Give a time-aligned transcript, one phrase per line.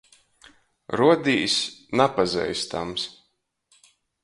[1.01, 1.59] Ruodīs–
[2.03, 3.07] napazeistams.